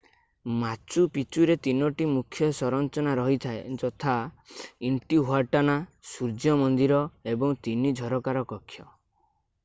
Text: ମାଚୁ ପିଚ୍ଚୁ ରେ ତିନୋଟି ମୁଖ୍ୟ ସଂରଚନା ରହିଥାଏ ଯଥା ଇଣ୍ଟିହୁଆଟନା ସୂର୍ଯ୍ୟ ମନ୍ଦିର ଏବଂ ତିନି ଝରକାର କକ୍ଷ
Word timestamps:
ମାଚୁ 0.61 1.01
ପିଚ୍ଚୁ 1.15 1.43
ରେ 1.47 1.55
ତିନୋଟି 1.65 2.05
ମୁଖ୍ୟ 2.13 2.47
ସଂରଚନା 2.59 3.11
ରହିଥାଏ 3.19 3.59
ଯଥା 3.83 4.15
ଇଣ୍ଟିହୁଆଟନା 4.89 5.75
ସୂର୍ଯ୍ୟ 6.13 6.55
ମନ୍ଦିର 6.63 7.03
ଏବଂ 7.35 7.53
ତିନି 7.69 7.93
ଝରକାର 8.01 8.43
କକ୍ଷ 8.53 8.89